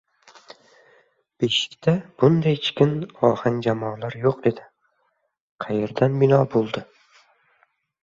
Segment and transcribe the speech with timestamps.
[1.43, 1.93] Beshikda
[2.23, 2.97] bundaychikin
[3.31, 4.69] ohangjamolar yo‘q edi—
[5.69, 6.89] qayerdan bino bo‘ldi?